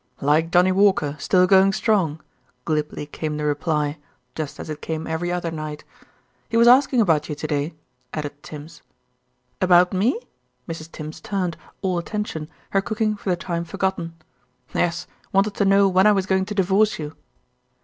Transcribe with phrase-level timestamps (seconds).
[0.19, 2.21] "Like Johnny Walker, still going strong,"
[2.65, 3.99] glibly came the reply,
[4.33, 5.83] just as it came every other night.
[6.49, 7.75] "He was asking about you to day,"
[8.11, 8.81] added Tims.
[9.61, 10.19] "About me?"
[10.67, 10.91] Mrs.
[10.91, 14.15] Tims turned, all attention, her cooking for the time forgotten.
[14.73, 17.15] "Yes, wanted to know when I was going to divorce you."